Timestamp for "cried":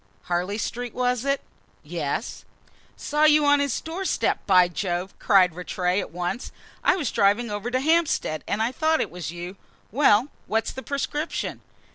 5.19-5.53